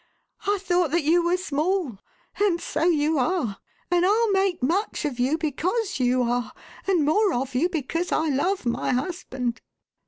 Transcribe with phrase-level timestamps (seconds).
[0.47, 1.99] I thought that you were small;
[2.41, 3.59] and so you are,
[3.91, 6.53] and I'll make much of you because you are,
[6.87, 9.61] and more of you because I love my husband.